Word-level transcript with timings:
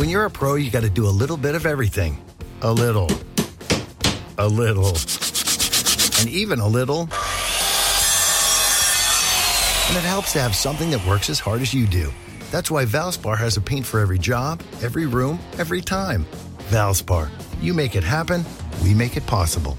When 0.00 0.08
you're 0.08 0.24
a 0.24 0.30
pro, 0.30 0.54
you 0.54 0.70
got 0.70 0.84
to 0.84 0.88
do 0.88 1.06
a 1.06 1.12
little 1.12 1.36
bit 1.36 1.54
of 1.54 1.66
everything. 1.66 2.16
A 2.62 2.72
little. 2.72 3.10
A 4.38 4.48
little. 4.48 4.96
And 6.18 6.26
even 6.30 6.58
a 6.58 6.66
little. 6.66 7.02
And 9.90 9.98
it 9.98 10.08
helps 10.08 10.32
to 10.32 10.40
have 10.40 10.56
something 10.56 10.90
that 10.92 11.06
works 11.06 11.28
as 11.28 11.38
hard 11.38 11.60
as 11.60 11.74
you 11.74 11.86
do. 11.86 12.10
That's 12.50 12.70
why 12.70 12.86
Valspar 12.86 13.36
has 13.36 13.58
a 13.58 13.60
paint 13.60 13.84
for 13.84 14.00
every 14.00 14.18
job, 14.18 14.62
every 14.80 15.04
room, 15.04 15.38
every 15.58 15.82
time. 15.82 16.24
Valspar, 16.70 17.28
you 17.60 17.74
make 17.74 17.94
it 17.94 18.02
happen, 18.02 18.42
we 18.82 18.94
make 18.94 19.18
it 19.18 19.26
possible. 19.26 19.76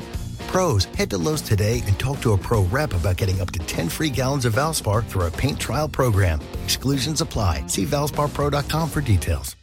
Pros, 0.50 0.86
head 0.86 1.10
to 1.10 1.18
Lowe's 1.18 1.42
today 1.42 1.82
and 1.88 1.98
talk 1.98 2.22
to 2.22 2.34
a 2.34 2.38
pro 2.38 2.62
rep 2.66 2.94
about 2.94 3.18
getting 3.18 3.42
up 3.42 3.50
to 3.54 3.60
10 3.60 3.90
free 3.90 4.12
gallons 4.12 4.46
of 4.46 4.54
Valspar 4.54 5.04
through 5.04 5.24
our 5.24 5.32
paint 5.32 5.60
trial 5.60 5.90
program. 5.90 6.40
Exclusions 6.64 7.22
apply. 7.22 7.66
See 7.66 7.86
valsparpro.com 7.86 8.88
for 8.88 9.02
details. 9.02 9.56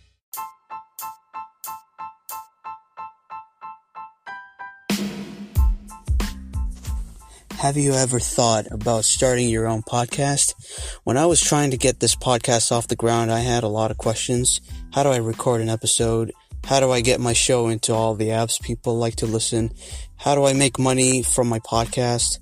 Have 7.58 7.76
you 7.76 7.92
ever 7.92 8.20
thought 8.20 8.70
about 8.70 9.04
starting 9.04 9.48
your 9.48 9.66
own 9.66 9.82
podcast? 9.82 10.54
When 11.02 11.16
I 11.16 11.26
was 11.26 11.40
trying 11.40 11.72
to 11.72 11.76
get 11.76 11.98
this 11.98 12.14
podcast 12.14 12.70
off 12.70 12.86
the 12.86 12.94
ground, 12.94 13.32
I 13.32 13.40
had 13.40 13.64
a 13.64 13.68
lot 13.68 13.90
of 13.90 13.98
questions. 13.98 14.60
How 14.92 15.02
do 15.02 15.08
I 15.08 15.16
record 15.16 15.60
an 15.60 15.68
episode? 15.68 16.30
How 16.62 16.78
do 16.78 16.92
I 16.92 17.00
get 17.00 17.18
my 17.18 17.32
show 17.32 17.66
into 17.66 17.92
all 17.92 18.14
the 18.14 18.28
apps 18.28 18.62
people 18.62 18.96
like 18.96 19.16
to 19.16 19.26
listen? 19.26 19.72
How 20.18 20.36
do 20.36 20.44
I 20.44 20.52
make 20.52 20.78
money 20.78 21.24
from 21.24 21.48
my 21.48 21.58
podcast? 21.58 22.38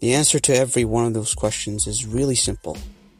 The 0.00 0.14
answer 0.14 0.38
to 0.38 0.56
every 0.56 0.86
one 0.86 1.04
of 1.04 1.12
those 1.12 1.34
questions 1.34 1.86
is 1.86 2.06
really 2.06 2.34
simple. 2.34 2.78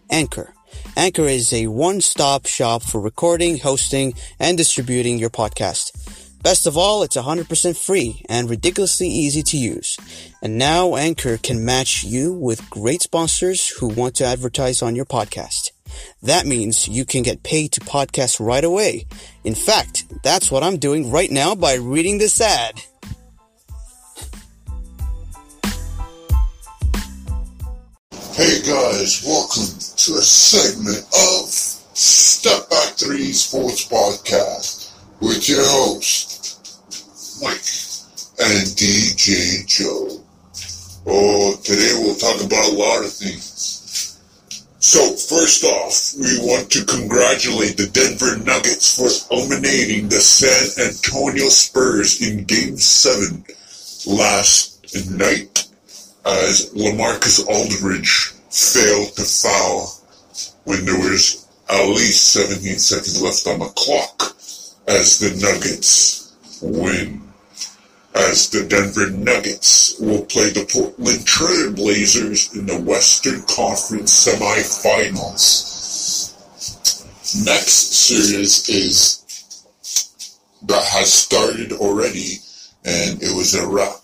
Anchor. 0.09 0.55
Anchor 0.97 1.27
is 1.27 1.53
a 1.53 1.67
one-stop 1.67 2.47
shop 2.47 2.83
for 2.83 2.99
recording, 2.99 3.59
hosting, 3.59 4.15
and 4.41 4.57
distributing 4.57 5.19
your 5.19 5.31
podcast. 5.31 6.26
Best 6.47 6.69
of 6.69 6.79
all, 6.79 7.03
it's 7.03 7.17
100% 7.17 7.77
free 7.77 8.23
and 8.29 8.49
ridiculously 8.49 9.09
easy 9.09 9.43
to 9.43 9.57
use. 9.57 9.99
And 10.41 10.57
now 10.57 10.95
Anchor 10.95 11.39
can 11.39 11.65
match 11.65 12.05
you 12.05 12.33
with 12.33 12.71
great 12.71 13.03
sponsors 13.03 13.67
who 13.67 13.89
want 13.89 14.15
to 14.15 14.27
advertise 14.27 14.81
on 14.81 14.95
your 14.95 15.07
podcast. 15.07 15.73
That 16.23 16.47
means 16.47 16.87
you 16.87 17.05
can 17.05 17.25
get 17.25 17.43
paid 17.43 17.73
to 17.73 17.81
podcast 17.81 18.39
right 18.39 18.63
away. 18.63 19.07
In 19.43 19.57
fact, 19.57 20.05
that's 20.23 20.49
what 20.49 20.63
I'm 20.63 20.77
doing 20.77 21.11
right 21.11 21.33
now 21.33 21.57
by 21.57 21.75
reading 21.75 22.19
this 22.19 22.41
ad. 22.41 22.81
Hey 28.35 28.63
guys, 28.63 29.25
welcome 29.27 29.67
to 29.97 30.15
a 30.15 30.23
segment 30.23 30.99
of 30.99 31.49
Step 31.51 32.71
Back 32.71 32.95
3 32.95 33.33
Sports 33.33 33.89
Podcast 33.89 34.86
with 35.21 35.49
your 35.49 35.63
host, 35.63 36.61
Mike 37.43 37.57
and 38.39 38.69
DJ 38.77 39.67
Joe. 39.67 40.23
Oh, 41.07 41.57
today 41.63 41.93
we'll 41.95 42.17
talk 42.17 42.45
about 42.45 42.69
a 42.69 42.77
lot 42.77 43.05
of 43.05 43.13
things. 43.13 44.21
So, 44.79 45.01
first 45.17 45.65
off, 45.65 46.15
we 46.19 46.39
want 46.47 46.71
to 46.71 46.85
congratulate 46.85 47.77
the 47.77 47.89
Denver 47.89 48.37
Nuggets 48.45 48.97
for 48.97 49.35
eliminating 49.35 50.09
the 50.09 50.21
San 50.21 50.87
Antonio 50.87 51.49
Spurs 51.49 52.23
in 52.23 52.45
Game 52.45 52.77
7 52.77 53.45
last 54.07 55.11
night 55.11 55.69
as 56.25 56.73
Lamarcus 56.75 57.47
Aldridge 57.49 58.33
failed 58.51 59.17
to 59.17 59.25
foul 59.25 59.93
when 60.65 60.85
there 60.85 60.99
was 60.99 61.47
at 61.69 61.89
least 61.89 62.33
17 62.33 62.79
seconds 62.79 63.21
left 63.23 63.47
on 63.47 63.59
the 63.59 63.73
clock 63.77 64.37
as 64.87 65.19
the 65.19 65.31
Nuggets 65.41 66.33
win. 66.63 67.23
As 68.15 68.49
the 68.49 68.65
Denver 68.65 69.11
Nuggets 69.11 69.99
will 70.01 70.25
play 70.25 70.51
the 70.51 70.65
Portland 70.73 71.27
Trail 71.27 71.73
Blazers 71.73 72.55
in 72.57 72.67
the 72.67 72.81
Western 72.81 73.43
Conference 73.43 74.27
semifinals. 74.27 75.75
Next 77.45 77.93
series 77.93 78.69
is 78.69 79.23
that 80.63 80.85
has 80.85 81.13
started 81.13 81.73
already 81.73 82.39
and 82.85 83.23
it 83.23 83.35
was 83.35 83.55
a 83.55 83.67
wrap 83.67 84.01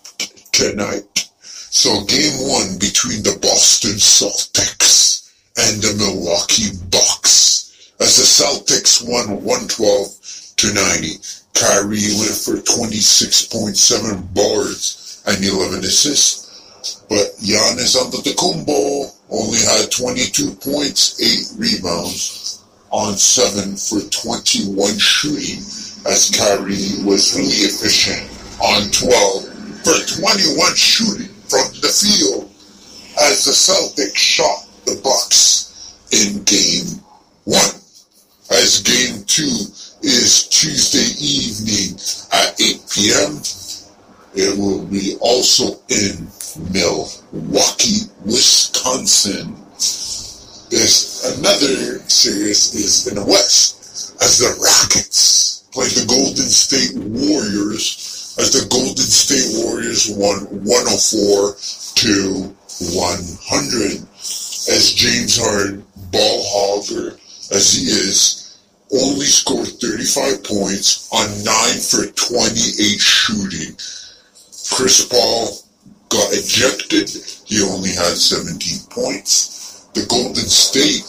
tonight. 0.51 1.29
So 1.41 2.03
game 2.05 2.47
one 2.47 2.77
between 2.77 3.23
the 3.23 3.39
Boston 3.41 3.93
Celtics 3.93 5.31
and 5.57 5.81
the 5.81 5.95
Milwaukee 5.97 6.77
Bucks. 6.91 7.93
As 7.99 8.17
the 8.17 8.23
Celtics 8.23 9.01
won 9.01 9.43
112 9.43 10.22
to 10.63 10.73
90. 10.73 11.19
Kyrie 11.53 12.15
went 12.15 12.39
for 12.39 12.55
26.7 12.63 14.33
boards 14.33 15.21
and 15.27 15.43
11 15.43 15.79
assists. 15.79 17.03
But 17.09 17.35
Giannis 17.43 17.99
Antetokounmpo 17.99 19.13
only 19.29 19.59
had 19.59 19.91
22 19.91 20.55
points, 20.55 21.19
8 21.19 21.59
rebounds 21.59 22.63
on 22.91 23.17
7 23.17 23.75
for 23.75 23.99
21 24.09 24.97
shooting 24.97 25.59
as 26.07 26.31
Kyrie 26.31 27.03
was 27.03 27.35
really 27.35 27.67
efficient 27.67 28.23
on 28.61 28.89
12 28.91 29.83
for 29.83 30.23
21 30.23 30.75
shooting 30.75 31.33
from 31.49 31.67
the 31.81 31.91
field 31.91 32.49
as 33.21 33.45
the 33.45 33.51
Celtics 33.51 34.15
shot 34.15 34.65
the 34.85 34.99
Bucks 35.03 35.99
in 36.11 36.43
game 36.43 37.03
one. 37.43 37.79
As 38.51 38.81
game 38.83 39.23
two 39.25 39.65
is 40.03 40.47
Tuesday 40.49 41.15
evening 41.23 41.95
at 42.33 42.59
8 42.59 42.83
p.m. 42.91 43.39
It 44.35 44.57
will 44.59 44.85
be 44.85 45.15
also 45.21 45.79
in 45.87 46.27
Milwaukee, 46.73 48.11
Wisconsin. 48.25 49.55
There's 50.69 51.37
another 51.37 51.99
series 52.09 52.75
is 52.75 53.07
in 53.07 53.15
the 53.15 53.25
West 53.25 54.13
as 54.21 54.39
the 54.39 54.49
Rockets 54.59 55.63
play 55.71 55.87
the 55.87 56.05
Golden 56.05 56.49
State 56.51 56.95
Warriors 56.95 58.35
as 58.39 58.51
the 58.51 58.67
Golden 58.67 58.97
State 58.97 59.63
Warriors 59.63 60.09
won 60.09 60.43
104 60.65 61.55
to 61.95 62.55
100 62.97 64.07
as 64.67 64.93
James 64.93 65.37
Harden, 65.37 65.85
ball 66.11 66.43
hogger 66.43 67.13
as 67.51 67.73
he 67.73 67.85
is, 67.85 68.42
only 68.93 69.25
scored 69.25 69.67
35 69.67 70.43
points 70.43 71.09
on 71.11 71.43
9 71.43 71.79
for 71.81 72.05
28 72.13 72.99
shooting. 72.99 73.75
Chris 74.71 75.05
Paul 75.05 75.49
got 76.09 76.29
ejected. 76.33 77.09
He 77.45 77.63
only 77.63 77.89
had 77.89 78.17
17 78.17 78.89
points. 78.89 79.89
The 79.93 80.05
Golden 80.05 80.45
State, 80.45 81.05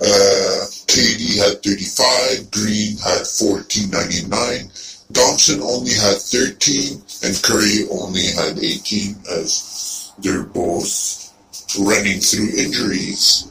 uh, 0.00 0.66
KD 0.88 1.38
had 1.38 1.62
35, 1.62 2.50
Green 2.50 2.96
had 2.98 3.24
14.99. 3.24 5.12
Thompson 5.12 5.60
only 5.62 5.94
had 5.94 6.16
13 6.18 7.02
and 7.24 7.42
Curry 7.42 7.86
only 7.90 8.26
had 8.26 8.58
18 8.58 9.16
as 9.30 10.12
they're 10.18 10.42
both 10.42 11.32
running 11.78 12.20
through 12.20 12.48
injuries. 12.56 13.48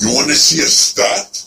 You 0.00 0.14
want 0.14 0.28
to 0.28 0.34
see 0.34 0.60
a 0.60 0.66
stat? 0.66 1.45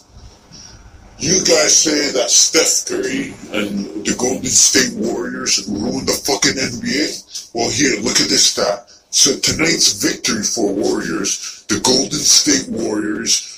You 1.20 1.44
guys 1.44 1.76
say 1.76 2.12
that 2.12 2.32
Steph 2.32 2.88
Curry 2.88 3.36
and 3.52 4.06
the 4.08 4.16
Golden 4.18 4.46
State 4.46 4.96
Warriors 4.96 5.68
ruined 5.68 6.08
the 6.08 6.16
fucking 6.16 6.56
NBA? 6.56 7.52
Well, 7.54 7.70
here, 7.70 8.00
look 8.00 8.22
at 8.22 8.30
this 8.30 8.56
stat. 8.56 8.88
So 9.12 9.36
tonight's 9.38 10.00
victory 10.00 10.44
for 10.44 10.72
Warriors, 10.72 11.66
the 11.68 11.82
Golden 11.82 12.24
State 12.24 12.72
Warriors 12.72 13.52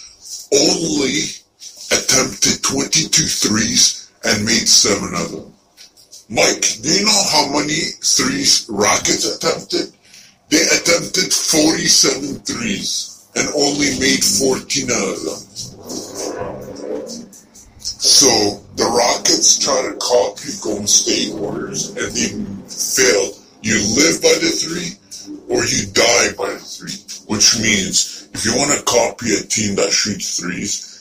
only 0.50 1.38
attempted 1.94 2.64
22 2.64 3.30
threes 3.30 4.10
and 4.26 4.44
made 4.44 4.66
seven 4.66 5.14
of 5.14 5.30
them. 5.30 5.54
Mike, 6.30 6.66
do 6.82 6.90
you 6.90 7.06
know 7.06 7.24
how 7.30 7.46
many 7.54 7.94
threes 8.02 8.66
Rockets 8.70 9.30
attempted? 9.30 9.94
They 10.50 10.66
attempted 10.66 11.32
47 11.32 12.42
threes 12.42 13.30
and 13.36 13.48
only 13.54 14.00
made 14.00 14.26
14 14.26 14.90
out 14.90 15.14
of 15.14 15.22
them. 15.30 16.61
So 17.82 18.62
the 18.76 18.86
Rockets 18.86 19.58
try 19.58 19.82
to 19.90 19.98
copy 19.98 20.54
Golden 20.62 20.88
State 20.88 21.34
Warriors 21.34 21.90
and 21.90 22.14
they 22.14 22.30
failed. 22.70 23.36
You 23.62 23.78
live 23.98 24.22
by 24.22 24.34
the 24.38 24.54
three 24.54 24.98
or 25.50 25.66
you 25.66 25.90
die 25.94 26.34
by 26.38 26.54
the 26.54 26.62
three, 26.62 26.98
which 27.26 27.60
means 27.60 28.30
if 28.34 28.46
you 28.46 28.54
want 28.56 28.78
to 28.78 28.86
copy 28.86 29.34
a 29.34 29.42
team 29.42 29.76
that 29.76 29.92
shoots 29.92 30.40
threes, 30.40 30.92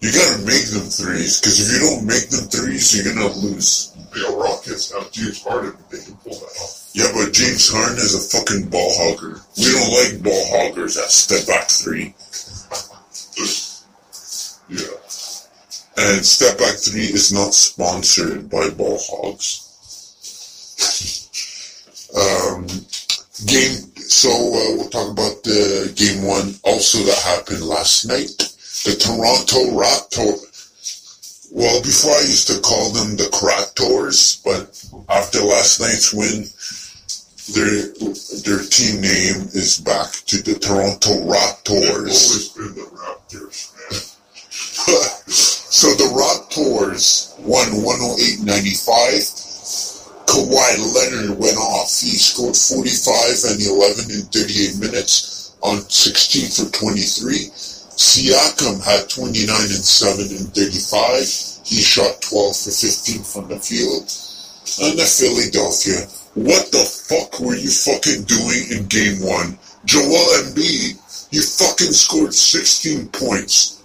you 0.00 0.12
gotta 0.12 0.44
make 0.44 0.64
them 0.72 0.88
threes. 0.88 1.40
Because 1.40 1.60
if 1.60 1.76
you 1.76 1.80
don't 1.88 2.06
make 2.06 2.28
them 2.30 2.48
threes, 2.48 2.96
you're 2.96 3.12
gonna 3.12 3.32
lose. 3.36 3.92
The 4.12 4.34
Rockets 4.36 4.92
have 4.92 5.12
James 5.12 5.42
Harden, 5.42 5.72
but 5.76 5.90
they 5.90 6.04
can 6.04 6.16
pull 6.16 6.34
that 6.34 6.56
off. 6.60 6.90
Yeah, 6.94 7.12
but 7.14 7.32
James 7.32 7.70
Harden 7.70 7.98
is 7.98 8.16
a 8.16 8.38
fucking 8.38 8.70
ball 8.70 8.90
hogger. 8.96 9.40
We 9.56 9.70
don't 9.70 9.92
like 9.92 10.22
ball 10.24 10.44
hoggers 10.48 10.96
that 10.96 11.10
step 11.10 11.46
back 11.46 11.68
three. 11.68 12.14
And 15.96 16.24
Step 16.24 16.58
Back 16.58 16.76
3 16.76 17.00
is 17.00 17.32
not 17.32 17.52
sponsored 17.54 18.48
by 18.48 18.70
Ball 18.70 18.98
Hogs. 19.00 19.66
um, 22.16 22.66
game, 23.46 23.76
so 23.96 24.30
uh, 24.30 24.76
we'll 24.76 24.88
talk 24.88 25.10
about 25.10 25.42
the 25.44 25.92
game 25.96 26.22
one 26.26 26.54
also 26.64 26.98
that 26.98 27.18
happened 27.24 27.62
last 27.62 28.06
night. 28.06 28.36
The 28.84 28.96
Toronto 28.98 29.76
Raptors. 29.78 31.48
Well, 31.52 31.82
before 31.82 32.12
I 32.12 32.20
used 32.20 32.46
to 32.48 32.60
call 32.60 32.90
them 32.92 33.16
the 33.16 33.28
Craptors, 33.32 34.40
but 34.44 34.82
after 35.12 35.40
last 35.40 35.80
night's 35.80 36.14
win, 36.14 36.46
their 37.52 37.88
their 38.44 38.64
team 38.68 39.00
name 39.02 39.48
is 39.52 39.80
back 39.80 40.12
to 40.26 40.40
the 40.42 40.54
Toronto 40.58 41.10
They've 41.14 41.26
Raptors. 41.26 42.30
always 42.30 42.48
been 42.50 42.74
the 42.74 42.86
Raptors, 42.94 43.72
man. 44.88 45.46
so 45.70 45.94
the 45.94 46.10
Raptors 46.10 47.30
won 47.46 47.70
108.95. 47.70 48.42
Kawhi 50.26 50.70
Leonard 50.94 51.38
went 51.38 51.58
off. 51.58 52.00
He 52.00 52.18
scored 52.18 52.56
45 52.56 53.44
and 53.54 53.62
11 53.62 54.10
in 54.10 54.22
38 54.34 54.80
minutes 54.80 55.54
on 55.62 55.88
16 55.88 56.66
for 56.66 56.72
23. 56.72 57.50
Siakam 57.54 58.82
had 58.84 59.08
29 59.08 59.46
and 59.46 59.84
7 59.86 60.26
in 60.34 60.46
35. 60.50 61.20
He 61.64 61.82
shot 61.82 62.20
12 62.20 62.56
for 62.56 62.70
15 62.74 63.22
from 63.22 63.46
the 63.46 63.60
field. 63.62 64.10
And 64.82 64.98
the 64.98 65.06
Philadelphia. 65.06 66.08
What 66.34 66.72
the 66.72 66.82
fuck 66.82 67.38
were 67.38 67.54
you 67.54 67.70
fucking 67.70 68.24
doing 68.24 68.66
in 68.74 68.88
game 68.90 69.22
one? 69.22 69.56
Joel 69.84 70.34
Embiid, 70.42 70.98
you 71.30 71.42
fucking 71.42 71.92
scored 71.94 72.34
16 72.34 73.06
points. 73.08 73.78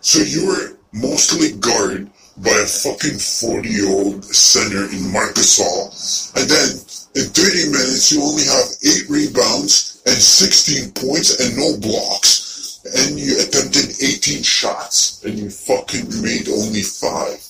So 0.00 0.18
you 0.18 0.46
were 0.46 0.78
mostly 0.92 1.52
guarded 1.58 2.10
by 2.36 2.50
a 2.50 2.66
fucking 2.66 3.18
40 3.18 3.68
year 3.68 3.88
old 3.88 4.24
center 4.24 4.84
in 4.90 5.12
Marc 5.12 5.34
Gasol. 5.34 5.92
And 6.36 6.48
then 6.48 6.70
in 7.14 7.30
30 7.30 7.72
minutes, 7.72 8.12
you 8.12 8.22
only 8.22 8.44
have 8.44 8.68
8 8.82 9.10
rebounds 9.10 10.02
and 10.06 10.16
16 10.16 10.92
points 10.92 11.40
and 11.40 11.56
no 11.56 11.76
blocks. 11.78 12.80
And 12.84 13.18
you 13.18 13.40
attempted 13.40 14.02
18 14.02 14.42
shots 14.42 15.22
and 15.24 15.38
you 15.38 15.50
fucking 15.50 16.08
made 16.22 16.48
only 16.48 16.82
5. 16.82 17.48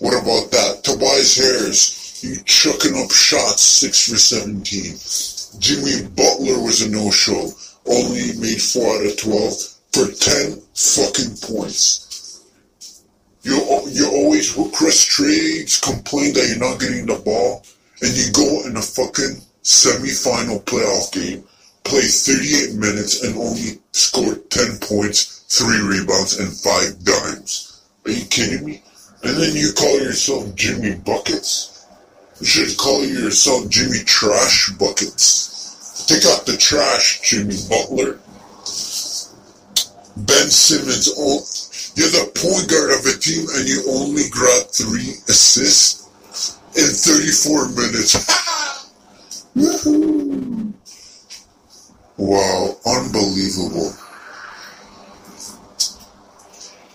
What 0.00 0.14
about 0.14 0.50
that? 0.50 0.80
Tobias 0.82 1.36
Harris, 1.36 2.24
you 2.24 2.36
chucking 2.44 2.96
up 2.96 3.10
shots 3.12 3.62
6 3.62 4.10
for 4.10 4.16
17. 4.16 5.60
Jimmy 5.60 6.08
Butler 6.16 6.62
was 6.62 6.82
a 6.82 6.90
no-show. 6.90 7.50
Only 7.86 8.32
made 8.40 8.60
4 8.62 8.96
out 8.96 9.06
of 9.06 9.16
12 9.18 9.52
for 9.92 10.06
10 10.06 10.62
fucking 10.74 11.36
points. 11.42 12.09
You 13.42 13.54
you 13.88 14.06
always 14.08 14.56
request 14.56 15.08
trades, 15.10 15.80
complain 15.80 16.34
that 16.34 16.48
you're 16.48 16.58
not 16.58 16.80
getting 16.80 17.06
the 17.06 17.16
ball, 17.16 17.64
and 18.02 18.10
you 18.12 18.30
go 18.32 18.66
in 18.66 18.76
a 18.76 18.82
fucking 18.82 19.40
semi-final 19.62 20.60
playoff 20.60 21.12
game, 21.12 21.44
play 21.84 22.02
38 22.02 22.74
minutes, 22.74 23.22
and 23.24 23.36
only 23.36 23.80
score 23.92 24.34
10 24.34 24.78
points, 24.80 25.44
3 25.48 25.80
rebounds, 25.80 26.38
and 26.38 26.52
5 26.52 27.04
dimes. 27.04 27.82
Are 28.04 28.10
you 28.10 28.24
kidding 28.26 28.64
me? 28.64 28.82
And 29.22 29.36
then 29.36 29.54
you 29.54 29.72
call 29.72 30.00
yourself 30.00 30.54
Jimmy 30.54 30.94
Buckets? 30.96 31.86
You 32.40 32.46
should 32.46 32.76
call 32.78 33.04
yourself 33.04 33.68
Jimmy 33.68 33.98
Trash 34.04 34.70
Buckets. 34.78 36.06
Take 36.06 36.24
out 36.24 36.46
the 36.46 36.56
trash, 36.56 37.20
Jimmy 37.20 37.56
Butler. 37.68 38.18
Ben 40.16 40.50
Simmons, 40.50 41.12
oh, 41.16 41.44
you're 41.96 42.08
the 42.08 42.30
point 42.36 42.68
guard 42.70 42.90
of 42.92 43.06
a 43.06 43.18
team 43.18 43.46
and 43.56 43.68
you 43.68 43.84
only 43.88 44.28
grab 44.30 44.66
three 44.68 45.14
assists 45.28 46.06
in 46.76 46.86
34 46.86 47.68
minutes. 47.68 48.16
Wow, 52.20 52.76
unbelievable. 52.84 53.94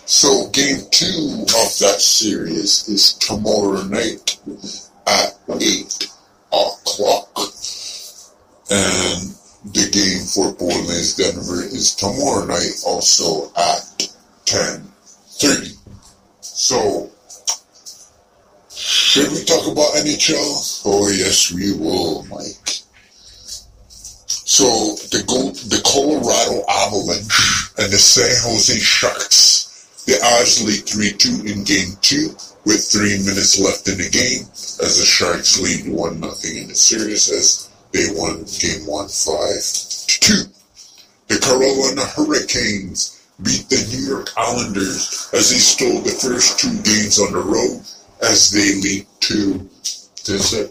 So 0.06 0.50
game 0.52 0.82
two 0.92 1.42
of 1.42 1.80
that 1.80 1.98
series 1.98 2.88
is 2.88 3.14
tomorrow 3.14 3.82
night 3.86 4.38
at 5.08 5.34
8 5.50 6.08
o'clock. 6.54 7.36
And 8.70 9.34
the 9.74 9.90
game 9.92 10.28
for 10.28 10.54
Portland's 10.54 11.16
Denver 11.16 11.64
is 11.64 11.96
tomorrow 11.96 12.46
night 12.46 12.84
also 12.86 13.52
at 13.58 14.08
10.30. 15.40 15.78
So, 16.42 17.10
should 18.74 19.32
we 19.32 19.44
talk 19.44 19.66
about 19.72 19.94
NHL? 19.96 20.82
Oh 20.86 21.10
yes, 21.10 21.52
we 21.54 21.74
will, 21.74 22.24
Mike. 22.26 22.70
So, 24.48 24.64
the, 25.12 25.24
Go- 25.28 25.52
the 25.52 25.82
Colorado 25.84 26.64
Avalanche 26.70 27.72
and 27.78 27.92
the 27.92 27.98
San 27.98 28.30
Jose 28.44 28.78
Sharks, 28.80 30.04
the 30.06 30.14
Avs 30.14 30.64
lead 30.66 30.86
3-2 30.86 31.52
in 31.52 31.64
game 31.64 31.98
two 32.02 32.30
with 32.66 32.84
three 32.88 33.18
minutes 33.20 33.60
left 33.60 33.88
in 33.88 33.98
the 33.98 34.10
game 34.10 34.44
as 34.82 34.98
the 34.98 35.06
Sharks 35.06 35.60
lead 35.60 35.92
1 35.94 36.20
nothing 36.20 36.58
in 36.58 36.68
the 36.70 36.76
series 36.76 37.30
as 37.32 37.70
they 37.92 38.06
won 38.14 38.46
game 38.60 38.86
one 38.88 39.08
5 39.08 39.38
to 40.08 40.20
2. 40.20 40.34
The 41.28 41.40
Carolina 41.40 42.06
Hurricanes 42.06 43.25
beat 43.42 43.68
the 43.70 43.88
New 43.92 44.08
York 44.08 44.32
Islanders 44.38 45.30
as 45.34 45.50
they 45.50 45.58
stole 45.58 46.02
the 46.02 46.12
first 46.12 46.60
two 46.60 46.72
games 46.84 47.20
on 47.20 47.34
the 47.34 47.40
road 47.40 47.82
as 48.22 48.52
they 48.52 48.76
lead 48.82 49.06
2 49.20 49.70
to 50.24 50.38
0. 50.38 50.70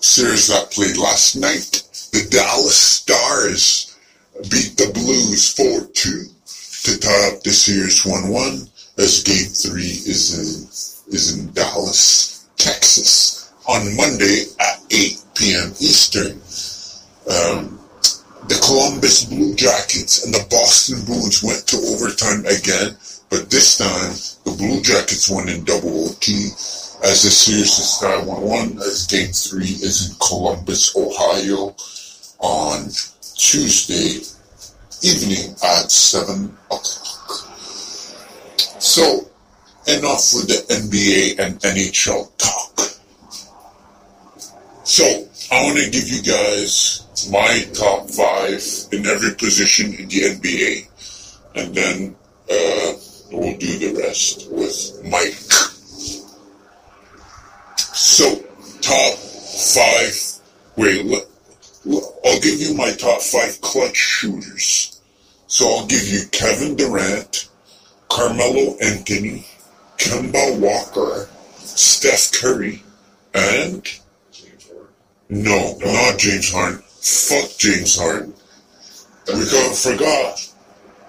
Series 0.00 0.48
that 0.48 0.70
played 0.70 0.96
last 0.96 1.36
night, 1.36 1.82
the 2.12 2.26
Dallas 2.30 2.76
Stars 2.76 3.98
beat 4.48 4.76
the 4.76 4.90
Blues 4.94 5.54
4-2 5.54 6.84
to 6.84 6.98
tie 6.98 7.28
up 7.28 7.42
the 7.42 7.50
series 7.50 8.04
1-1 8.04 8.68
as 8.98 9.22
game 9.22 9.48
3 9.48 9.82
is 9.82 11.04
in, 11.06 11.14
is 11.14 11.38
in 11.38 11.52
Dallas, 11.52 12.48
Texas 12.56 13.52
on 13.68 13.96
Monday 13.96 14.44
at 14.58 14.80
8 14.90 15.24
p.m. 15.34 15.70
Eastern. 15.80 16.40
Um, 17.30 17.79
the 18.50 18.58
Columbus 18.66 19.26
Blue 19.26 19.54
Jackets 19.54 20.24
and 20.24 20.34
the 20.34 20.44
Boston 20.50 21.04
Bruins 21.06 21.40
went 21.40 21.68
to 21.68 21.76
overtime 21.94 22.40
again, 22.46 22.96
but 23.30 23.48
this 23.48 23.78
time 23.78 24.10
the 24.42 24.58
Blue 24.58 24.82
Jackets 24.82 25.30
won 25.30 25.48
in 25.48 25.62
double 25.62 26.10
OT 26.10 26.50
as 27.06 27.22
the 27.22 27.30
series 27.30 27.78
is 27.78 27.98
tied 28.02 28.26
1-1 28.26 28.76
as 28.80 29.06
game 29.06 29.30
3 29.30 29.62
is 29.62 30.10
in 30.10 30.16
Columbus, 30.18 30.96
Ohio 30.96 31.76
on 32.40 32.90
Tuesday 33.38 34.18
evening 35.06 35.54
at 35.62 35.86
7 35.88 36.52
o'clock. 36.72 36.84
So, 38.82 39.30
enough 39.86 40.26
with 40.34 40.48
the 40.50 40.66
NBA 40.74 41.38
and 41.38 41.60
NHL 41.60 42.36
talk. 42.36 42.80
So, 44.82 45.04
I 45.52 45.62
want 45.62 45.78
to 45.78 45.90
give 45.90 46.08
you 46.08 46.22
guys 46.22 47.06
my 47.28 47.66
top 47.74 48.08
five 48.08 48.62
in 48.92 49.06
every 49.06 49.34
position 49.34 49.92
in 49.94 50.08
the 50.08 50.20
NBA, 50.36 50.86
and 51.56 51.74
then 51.74 52.16
uh, 52.50 52.92
we'll 53.32 53.56
do 53.58 53.78
the 53.78 54.00
rest 54.02 54.50
with 54.50 55.04
Mike. 55.04 55.34
So, 57.76 58.36
top 58.80 59.14
five. 59.18 60.16
Wait, 60.76 61.04
let, 61.04 61.26
I'll 62.24 62.40
give 62.40 62.60
you 62.60 62.74
my 62.74 62.92
top 62.92 63.20
five 63.20 63.60
clutch 63.60 63.96
shooters. 63.96 65.00
So 65.46 65.68
I'll 65.68 65.86
give 65.86 66.06
you 66.06 66.20
Kevin 66.30 66.76
Durant, 66.76 67.48
Carmelo 68.08 68.76
Anthony, 68.80 69.46
Kemba 69.98 70.58
Walker, 70.60 71.28
Steph 71.58 72.32
Curry, 72.40 72.82
and 73.34 73.84
no, 75.28 75.76
not 75.80 76.18
James 76.18 76.52
Harden. 76.52 76.82
Fuck 77.00 77.56
James 77.58 77.98
Harden. 77.98 78.34
We 79.26 79.44
got, 79.50 79.76
forgot. 79.76 80.52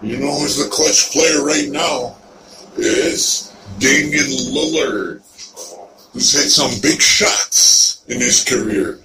You 0.01 0.17
know 0.17 0.31
who's 0.39 0.57
the 0.57 0.69
clutch 0.69 1.11
player 1.11 1.43
right 1.43 1.69
now? 1.69 2.15
is 2.77 3.53
Damian 3.79 4.27
Lillard, 4.53 5.21
who's 6.13 6.33
hit 6.33 6.49
some 6.49 6.71
big 6.81 7.01
shots 7.01 8.03
in 8.07 8.19
his 8.19 8.43
career. 8.43 8.99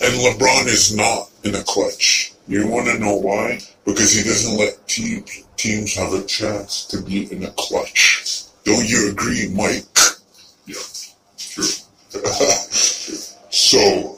And 0.00 0.14
LeBron 0.14 0.66
is 0.66 0.94
not 0.94 1.30
in 1.44 1.54
a 1.54 1.62
clutch. 1.62 2.32
You 2.48 2.66
want 2.68 2.86
to 2.86 2.98
know 2.98 3.14
why? 3.16 3.60
Because 3.84 4.12
he 4.12 4.22
doesn't 4.22 4.58
let 4.58 4.86
te- 4.88 5.22
teams 5.56 5.94
have 5.94 6.12
a 6.12 6.24
chance 6.24 6.86
to 6.86 7.00
be 7.00 7.32
in 7.32 7.44
a 7.44 7.50
clutch. 7.52 8.44
Don't 8.64 8.88
you 8.88 9.10
agree, 9.10 9.48
Mike? 9.54 9.84
Yeah, 10.66 10.74
true. 11.38 11.64
so, 13.50 14.13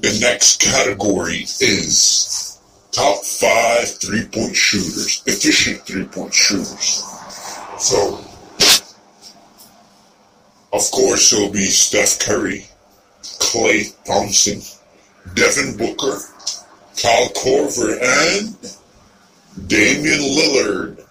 the 0.00 0.18
next 0.20 0.60
category 0.60 1.42
is 1.60 2.58
top 2.92 3.24
five 3.24 3.88
three 3.88 4.24
point 4.24 4.54
shooters, 4.54 5.22
efficient 5.26 5.86
three 5.86 6.04
point 6.04 6.32
shooters. 6.34 7.04
So, 7.78 8.24
of 10.72 10.90
course, 10.90 11.32
it'll 11.32 11.50
be 11.50 11.66
Steph 11.66 12.18
Curry, 12.20 12.66
Klay 13.22 13.94
Thompson, 14.04 14.60
Devin 15.34 15.76
Booker, 15.76 16.18
Kyle 17.00 17.28
Korver, 17.30 17.98
and 18.00 18.56
Damian 19.68 20.20
Lillard. 20.20 21.04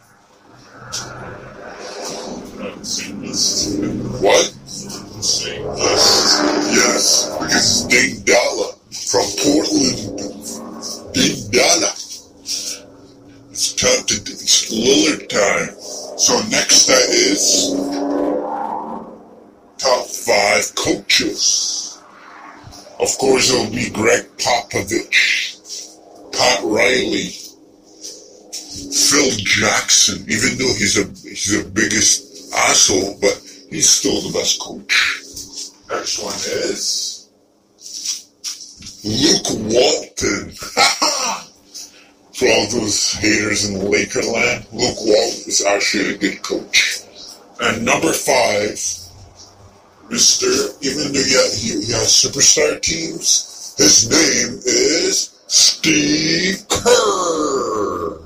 What? 4.21 4.53
Yes, 6.69 7.37
because 7.39 7.85
Dame 7.87 8.21
Dolla 8.23 8.76
from 9.09 9.23
Portland. 9.39 10.19
Dame 11.13 11.49
Dolla. 11.51 11.91
It's 13.51 13.73
time 13.73 14.05
to 14.05 14.15
it's 14.15 14.69
Lillard 14.69 15.29
time. 15.29 15.73
So 16.17 16.37
next 16.49 16.87
that 16.87 17.07
is 17.09 17.71
top 19.77 20.05
five 20.07 20.75
coaches. 20.75 22.01
Of 22.99 23.17
course, 23.17 23.51
it'll 23.51 23.71
be 23.71 23.89
Gregg 23.91 24.25
Popovich, 24.37 25.55
Pat 26.33 26.63
Riley, 26.63 27.29
Phil 28.91 29.31
Jackson. 29.37 30.25
Even 30.29 30.57
though 30.57 30.73
he's 30.75 30.97
a 30.97 31.05
he's 31.27 31.63
the 31.63 31.69
biggest 31.69 32.53
asshole, 32.53 33.17
but 33.21 33.39
he's 33.69 33.87
still 33.87 34.19
the 34.21 34.37
best 34.37 34.59
coach. 34.59 35.23
Next 35.89 36.21
one 36.21 36.35
is 36.35 37.06
Luke 39.07 39.71
Walton. 39.71 40.51
For 42.33 42.47
all 42.49 42.67
those 42.69 43.13
haters 43.13 43.69
in 43.69 43.79
the 43.79 43.85
Laker 43.85 44.21
land, 44.21 44.65
Luke 44.73 44.97
Walton 44.99 45.47
is 45.47 45.63
actually 45.65 46.13
a 46.13 46.17
good 46.17 46.43
coach. 46.43 46.99
And 47.61 47.85
number 47.85 48.11
five, 48.11 48.73
Mr. 50.11 50.83
Even 50.83 51.13
though 51.13 51.49
he, 51.55 51.85
he 51.85 51.91
has 51.93 52.11
superstar 52.11 52.81
teams, 52.81 53.73
his 53.77 54.09
name 54.09 54.59
is 54.65 55.39
Steve 55.47 56.67
Kerr. 56.67 58.19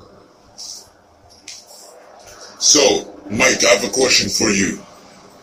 So, 2.59 3.21
Mike, 3.29 3.63
I 3.63 3.75
have 3.75 3.83
a 3.83 3.93
question 3.93 4.29
for 4.29 4.49
you. 4.49 4.81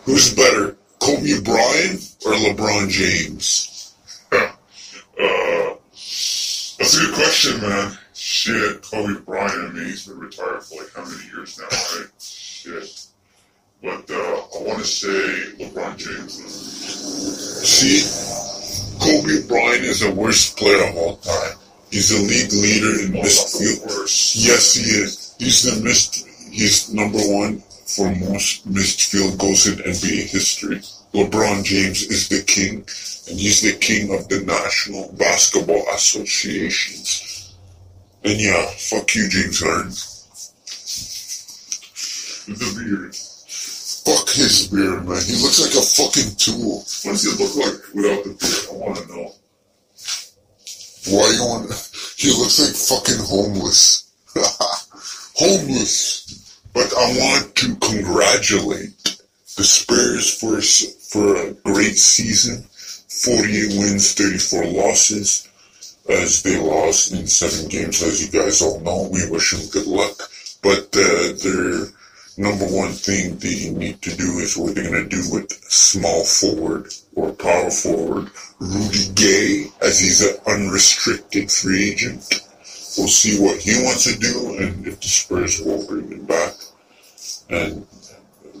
Who's 0.03 0.33
better, 0.35 0.75
Kobe 0.99 1.41
Bryant 1.41 2.15
or 2.25 2.33
LeBron 2.33 2.89
James? 2.89 3.93
Uh, 5.19 5.75
that's 6.89 7.03
a 7.03 7.05
good 7.05 7.15
question, 7.15 7.61
man. 7.61 7.91
Shit, 8.13 8.81
Kobe 8.81 9.21
Bryant, 9.21 9.53
I 9.53 9.73
mean, 9.73 9.85
he's 9.85 10.07
been 10.07 10.17
retired 10.17 10.63
for 10.63 10.81
like 10.81 10.91
how 10.95 11.03
many 11.03 11.23
years 11.31 11.59
now, 11.59 11.65
right? 11.65 12.09
Shit. 12.19 13.05
But 13.83 14.09
uh, 14.09 14.57
I 14.57 14.63
want 14.63 14.79
to 14.79 14.85
say 14.85 15.07
LeBron 15.59 15.97
James. 15.97 16.33
See, 17.63 18.01
Kobe 18.99 19.47
Bryant 19.47 19.83
is 19.85 19.99
the 19.99 20.11
worst 20.11 20.57
player 20.57 20.89
of 20.89 20.97
all 20.97 21.17
time. 21.17 21.57
He's 21.91 22.09
the 22.09 22.21
league 22.27 22.51
leader 22.53 23.05
in 23.05 23.21
missed 23.21 23.57
field. 23.57 23.87
Yes, 23.87 24.73
he 24.73 24.81
is. 24.81 25.35
He's 25.37 25.63
the 25.63 25.83
missed. 25.83 26.27
He's 26.51 26.91
number 26.93 27.19
one 27.19 27.59
for 27.85 28.13
most 28.15 28.65
missed 28.65 29.11
field 29.11 29.37
goals 29.37 29.67
in 29.67 29.75
NBA 29.75 30.29
history. 30.29 30.81
LeBron 31.13 31.63
James 31.63 32.03
is 32.03 32.29
the 32.29 32.43
king, 32.43 32.85
and 33.29 33.39
he's 33.39 33.61
the 33.61 33.73
king 33.73 34.13
of 34.13 34.27
the 34.29 34.41
National 34.41 35.11
Basketball 35.13 35.83
Associations. 35.93 37.55
And 38.23 38.39
yeah, 38.39 38.69
fuck 38.77 39.15
you, 39.15 39.27
James 39.27 39.59
Harden. 39.59 39.91
The 42.47 42.69
beard. 42.77 43.15
Fuck 43.15 44.29
his 44.29 44.67
beard, 44.67 45.07
man. 45.07 45.21
He 45.23 45.41
looks 45.41 45.59
like 45.61 45.73
a 45.73 45.81
fucking 45.81 46.35
tool. 46.37 46.77
What 47.03 47.13
does 47.13 47.23
he 47.23 47.43
look 47.43 47.55
like 47.55 47.93
without 47.95 48.23
the 48.23 48.33
beard? 48.37 48.67
I 48.69 48.75
want 48.75 48.97
to 48.97 49.07
know. 49.07 49.33
Why 51.09 51.31
you 51.33 51.45
want? 51.45 51.71
He 52.19 52.31
looks 52.31 52.59
like 52.59 52.99
fucking 52.99 53.23
homeless. 53.25 54.11
homeless. 55.35 56.59
But 56.73 56.93
I 56.93 57.17
want 57.17 57.55
to 57.55 57.75
congratulate 57.77 58.98
the 59.59 59.65
Spurs 59.65 60.39
for 60.39 60.61
for 61.11 61.35
a 61.35 61.51
great 61.67 61.97
season. 61.97 62.63
48 63.09 63.77
wins, 63.77 64.13
34 64.13 64.65
losses. 64.67 65.49
As 66.07 66.41
they 66.43 66.57
lost 66.57 67.11
in 67.11 67.27
seven 67.27 67.67
games, 67.67 68.01
as 68.01 68.23
you 68.23 68.31
guys 68.31 68.61
all 68.61 68.79
know, 68.79 69.09
we 69.11 69.29
wish 69.29 69.51
them 69.51 69.67
good 69.69 69.85
luck. 69.85 70.15
But 70.63 70.95
uh, 70.95 71.35
their 71.43 71.91
number 72.37 72.65
one 72.71 72.93
thing 72.93 73.35
they 73.37 73.69
need 73.71 74.01
to 74.03 74.15
do 74.15 74.39
is 74.39 74.55
what 74.55 74.75
they're 74.75 74.89
going 74.89 75.09
to 75.09 75.09
do 75.09 75.23
with 75.29 75.51
small 75.69 76.23
forward 76.23 76.93
or 77.15 77.33
power 77.33 77.69
forward. 77.69 78.31
Rudy 78.59 79.11
Gay, 79.13 79.65
as 79.81 79.99
he's 79.99 80.23
an 80.25 80.37
unrestricted 80.47 81.51
free 81.51 81.91
agent. 81.91 82.23
We'll 82.97 83.09
see 83.09 83.39
what 83.41 83.59
he 83.59 83.75
wants 83.83 84.05
to 84.05 84.17
do 84.17 84.57
and 84.57 84.87
if 84.87 85.01
the 85.01 85.07
Spurs 85.07 85.61
will 85.61 85.85
bring 85.85 86.09
him 86.09 86.25
back. 86.25 86.53
And 87.49 87.85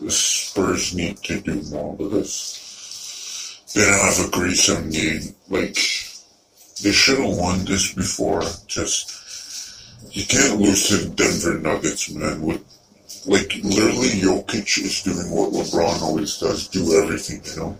Spurs 0.07 0.95
need 0.95 1.17
to 1.23 1.41
do 1.41 1.61
more 1.71 1.95
with 1.95 2.11
this. 2.11 3.61
They 3.73 3.81
don't 3.81 3.99
have 3.99 4.33
a 4.33 4.55
seven 4.55 4.89
game. 4.89 5.35
Like, 5.49 5.75
they 6.81 6.91
should 6.91 7.19
have 7.19 7.37
won 7.37 7.65
this 7.65 7.93
before. 7.93 8.41
Just, 8.67 10.15
you 10.15 10.25
can't 10.25 10.59
lose 10.59 10.87
to 10.87 10.97
the 10.97 11.09
Denver 11.09 11.59
Nuggets, 11.59 12.09
man. 12.11 12.41
With, 12.41 12.63
like, 13.25 13.53
literally, 13.63 14.21
Jokic 14.21 14.79
is 14.79 15.03
doing 15.03 15.29
what 15.29 15.51
LeBron 15.51 16.01
always 16.01 16.37
does 16.39 16.67
do 16.67 17.01
everything, 17.01 17.41
you 17.45 17.59
know? 17.59 17.77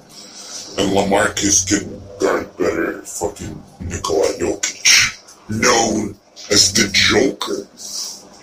And 0.77 0.95
Lamarcus 0.95 1.65
can 1.67 2.01
guard 2.19 2.55
better 2.57 3.01
fucking 3.01 3.63
Nikola 3.81 4.27
Jokic. 4.37 5.49
Known 5.49 6.15
as 6.51 6.73
the 6.73 6.89
Joker. 6.93 7.67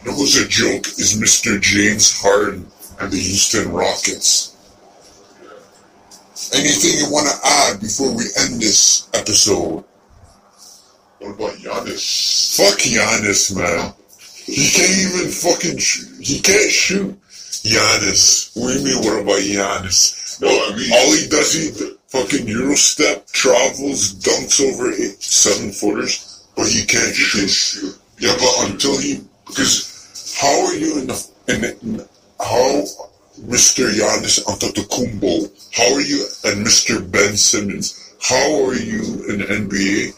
You 0.03 0.13
know 0.13 0.19
who's 0.19 0.37
a 0.37 0.49
joke 0.49 0.87
is 0.99 1.19
Mr. 1.21 1.61
James 1.61 2.21
Harden 2.21 2.71
and 3.01 3.13
the 3.13 3.19
Houston 3.19 3.73
Rockets. 3.73 4.53
Anything 6.55 6.99
you 6.99 7.13
want 7.13 7.29
to 7.29 7.49
add 7.49 7.81
before 7.81 8.11
we 8.15 8.25
end 8.39 8.61
this 8.61 9.09
episode? 9.15 9.85
What 11.19 11.35
about 11.35 11.55
Giannis? 11.59 12.57
Fuck 12.57 12.79
Giannis, 12.81 13.57
man. 13.57 13.93
He 14.45 14.69
can't 14.71 14.99
even 15.01 15.31
fucking 15.31 15.79
shoot. 15.79 16.25
He 16.25 16.41
can't 16.41 16.71
shoot. 16.71 17.19
Giannis. 17.67 18.57
What 18.57 18.73
do 18.73 18.79
you 18.79 18.85
mean, 18.85 18.99
what 19.05 19.23
about 19.23 19.41
Giannis? 19.41 20.41
No, 20.41 20.49
I 20.49 20.77
mean, 20.77 20.93
All 20.93 21.13
he 21.15 21.27
does, 21.29 21.53
he 21.53 21.97
fucking 22.09 22.47
Euro 22.47 22.75
step, 22.75 23.27
travels, 23.29 24.15
dunks 24.15 24.61
over 24.61 24.93
eight, 24.93 25.21
seven 25.23 25.73
footers, 25.73 26.45
but 26.55 26.69
he 26.69 26.85
can't 26.85 27.15
shoot. 27.15 27.49
shoot. 27.49 27.99
Yeah, 28.19 28.37
but 28.39 28.71
until 28.71 28.99
he, 28.99 29.21
because 29.47 30.37
how 30.41 30.67
are 30.67 30.75
you 30.75 31.01
in 31.01 31.07
the, 31.07 31.29
in 31.49 31.61
the 31.63 31.76
Mr. 33.57 33.89
Giannis 33.89 34.45
Antetokounmpo, 34.45 35.49
how 35.73 35.95
are 35.95 36.03
you, 36.03 36.27
and 36.45 36.67
Mr. 36.67 37.01
Ben 37.11 37.35
Simmons, 37.39 38.15
how 38.21 38.67
are 38.67 38.75
you 38.75 39.01
in 39.31 39.41
NBA 39.41 40.13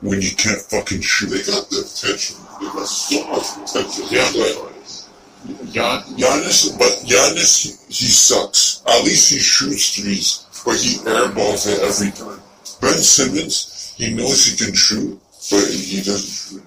when 0.00 0.22
you 0.22 0.30
can't 0.36 0.60
fucking 0.60 1.00
shoot? 1.00 1.30
They 1.30 1.42
got 1.42 1.68
the 1.70 1.82
potential. 1.82 2.36
They 2.60 2.66
got 2.66 2.86
so 2.86 3.26
much 3.26 3.48
potential. 3.66 4.06
Yeah, 4.12 4.30
but- 4.32 5.72
Gian, 5.72 6.02
Giannis, 6.16 6.78
but 6.78 6.92
Giannis, 7.04 7.84
he 7.88 8.06
sucks. 8.06 8.82
At 8.86 9.02
least 9.02 9.30
he 9.32 9.40
shoots 9.40 9.96
threes, 9.96 10.46
but 10.64 10.76
he 10.76 10.98
airballs 10.98 11.66
it 11.66 11.80
every 11.82 12.12
time. 12.12 12.40
Ben 12.80 12.98
Simmons, 12.98 13.92
he 13.96 14.14
knows 14.14 14.44
he 14.46 14.56
can 14.56 14.72
shoot, 14.72 15.18
but 15.50 15.66
he 15.66 15.96
doesn't 15.96 16.30
shoot. 16.30 16.62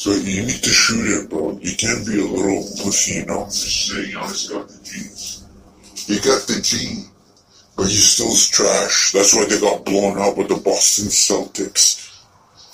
So 0.00 0.12
you 0.12 0.40
need 0.40 0.62
to 0.62 0.70
shoot 0.70 1.04
it, 1.04 1.28
bro. 1.28 1.58
You 1.60 1.76
can't 1.76 2.06
be 2.06 2.18
a 2.18 2.24
little 2.24 2.64
pussy, 2.82 3.20
you 3.20 3.26
know? 3.26 3.44
Just 3.44 3.88
say 3.88 4.08
Giannis 4.08 4.48
got 4.50 4.66
the 4.66 4.80
genes. 4.82 5.44
He 6.06 6.16
got 6.16 6.40
the 6.48 6.58
G, 6.62 7.04
but 7.76 7.82
he's 7.82 8.16
still 8.16 8.32
trash. 8.32 9.12
That's 9.12 9.36
why 9.36 9.44
they 9.44 9.60
got 9.60 9.84
blown 9.84 10.16
out 10.16 10.38
with 10.38 10.48
the 10.48 10.54
Boston 10.54 11.08
Celtics. 11.08 12.08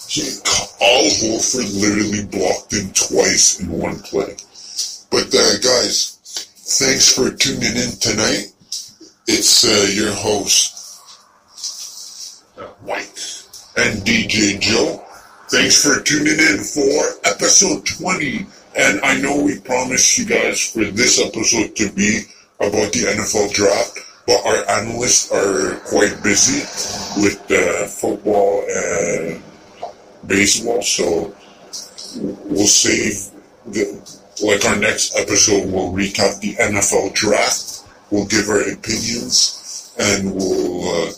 He, 0.06 0.22
Al 0.22 1.10
Horford 1.18 1.66
literally 1.80 2.24
blocked 2.26 2.72
him 2.72 2.92
twice 2.92 3.58
in 3.58 3.72
one 3.72 3.98
play. 3.98 4.36
But 5.10 5.26
But 5.32 5.34
uh, 5.34 5.58
guys, 5.58 6.20
thanks 6.78 7.12
for 7.12 7.30
tuning 7.30 7.74
in 7.74 7.90
tonight. 7.98 8.54
It's 9.26 9.64
uh, 9.64 9.88
your 9.92 10.12
host, 10.12 11.02
White, 12.82 13.42
and 13.76 14.06
DJ 14.06 14.60
Joe. 14.60 15.05
Thanks 15.48 15.84
for 15.84 16.00
tuning 16.02 16.40
in 16.40 16.58
for 16.58 17.20
episode 17.24 17.86
20. 17.86 18.46
And 18.76 19.00
I 19.02 19.20
know 19.20 19.42
we 19.42 19.60
promised 19.60 20.18
you 20.18 20.26
guys 20.26 20.72
for 20.72 20.84
this 20.84 21.20
episode 21.24 21.76
to 21.76 21.92
be 21.92 22.22
about 22.58 22.92
the 22.92 23.04
NFL 23.14 23.52
draft, 23.54 23.96
but 24.26 24.44
our 24.44 24.68
analysts 24.68 25.30
are 25.30 25.76
quite 25.86 26.20
busy 26.24 26.60
with 27.22 27.40
uh, 27.50 27.86
football 27.86 28.64
and 28.68 29.40
baseball, 30.26 30.82
so 30.82 31.32
we'll 32.16 32.66
save 32.66 33.30
the 33.66 33.84
like 34.42 34.64
our 34.64 34.76
next 34.76 35.16
episode. 35.16 35.70
We'll 35.70 35.92
recap 35.92 36.40
the 36.40 36.54
NFL 36.56 37.14
draft. 37.14 37.84
We'll 38.10 38.26
give 38.26 38.48
our 38.48 38.62
opinions, 38.62 39.94
and 39.98 40.34
we'll 40.34 41.08
uh, 41.08 41.12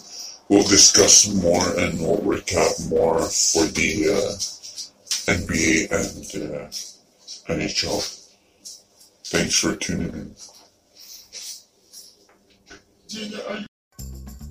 we'll 0.49 0.63
discuss 0.63 1.33
more 1.43 1.79
and 1.79 2.01
we'll 2.01 2.19
recap 2.19 2.89
more 2.91 3.21
for 3.21 3.65
the 3.67 4.09
uh, 4.09 4.33
NBA 5.29 5.91
and 5.93 6.53
uh, 6.53 6.69
NHL. 7.53 8.15
Thanks 9.27 9.59
for 9.59 9.77
tuning 9.77 10.09
in. 10.09 10.35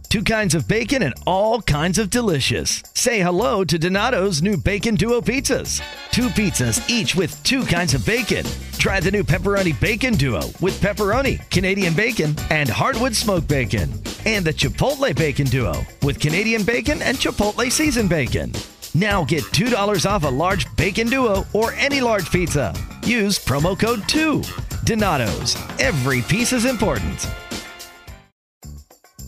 Two 0.09 0.23
kinds 0.23 0.55
of 0.55 0.67
bacon 0.67 1.03
and 1.03 1.13
all 1.25 1.61
kinds 1.61 1.99
of 1.99 2.09
delicious. 2.09 2.81
Say 2.93 3.19
hello 3.19 3.63
to 3.65 3.77
Donato's 3.77 4.41
new 4.41 4.55
Bacon 4.55 4.95
Duo 4.95 5.19
pizzas. 5.21 5.81
Two 6.11 6.29
pizzas, 6.29 6.89
each 6.89 7.15
with 7.15 7.41
two 7.43 7.65
kinds 7.65 7.93
of 7.93 8.05
bacon. 8.05 8.45
Try 8.87 9.01
the 9.01 9.11
new 9.11 9.23
Pepperoni 9.25 9.77
Bacon 9.81 10.13
Duo 10.13 10.39
with 10.61 10.79
pepperoni, 10.79 11.37
Canadian 11.49 11.93
bacon, 11.93 12.33
and 12.49 12.69
hardwood 12.69 13.13
smoked 13.13 13.45
bacon. 13.45 13.91
And 14.25 14.45
the 14.45 14.53
Chipotle 14.53 15.13
Bacon 15.13 15.45
Duo 15.47 15.73
with 16.03 16.21
Canadian 16.21 16.63
bacon 16.63 17.01
and 17.01 17.17
Chipotle 17.17 17.69
seasoned 17.69 18.07
bacon. 18.09 18.53
Now 18.95 19.25
get 19.25 19.43
$2 19.43 20.09
off 20.09 20.23
a 20.23 20.29
large 20.29 20.73
bacon 20.77 21.09
duo 21.09 21.45
or 21.51 21.73
any 21.73 21.99
large 21.99 22.31
pizza. 22.31 22.73
Use 23.03 23.37
promo 23.37 23.77
code 23.77 24.07
2. 24.07 24.41
Donato's. 24.85 25.57
Every 25.81 26.21
piece 26.21 26.53
is 26.53 26.63
important. 26.63 27.27